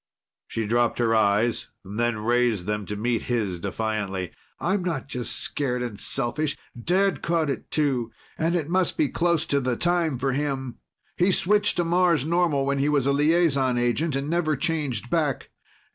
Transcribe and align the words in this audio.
She 0.47 0.65
dropped 0.65 0.97
her 0.97 1.13
eyes, 1.13 1.67
then 1.85 2.17
raised 2.17 2.65
them 2.65 2.87
to 2.87 2.95
meet 2.95 3.21
his 3.29 3.59
defiantly. 3.59 4.31
"I'm 4.59 4.83
not 4.83 5.07
just 5.07 5.33
scared 5.37 5.83
and 5.83 5.99
selfish. 5.99 6.57
Dad 6.83 7.21
caught 7.21 7.51
it, 7.51 7.69
too, 7.69 8.11
and 8.35 8.55
it 8.55 8.67
must 8.67 8.97
be 8.97 9.09
close 9.09 9.45
to 9.45 9.59
the 9.61 9.75
time 9.77 10.17
for 10.17 10.31
him. 10.31 10.79
He 11.17 11.31
switched 11.31 11.77
to 11.77 11.83
Mars 11.83 12.25
normal 12.25 12.65
when 12.65 12.79
he 12.79 12.89
was 12.89 13.05
a 13.05 13.11
liaison 13.13 13.77
agent 13.77 14.15
and 14.15 14.27
never 14.27 14.55
changed 14.57 15.11
back. 15.11 15.51